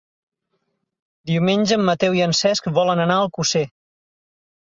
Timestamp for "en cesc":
2.29-2.71